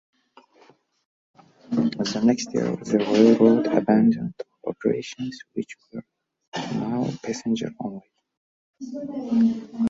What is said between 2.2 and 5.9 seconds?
next year, the railroad abandoned all operations which